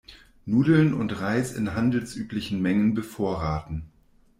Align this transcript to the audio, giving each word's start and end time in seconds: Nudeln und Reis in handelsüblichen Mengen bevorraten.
Nudeln 0.47 0.95
und 0.95 1.21
Reis 1.21 1.53
in 1.53 1.75
handelsüblichen 1.75 2.59
Mengen 2.59 2.95
bevorraten. 2.95 3.83